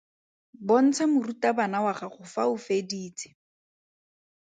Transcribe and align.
Bontsha 0.67 1.05
morutabana 1.11 1.77
wa 1.85 1.93
gago 1.99 2.23
fa 2.33 2.43
o 2.53 2.55
feditse. 2.65 3.27